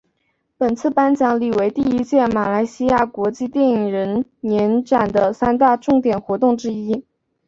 [0.57, 7.05] 本次颁奖礼为第一届马来西亚国际电影人年展的三大重点活动之一。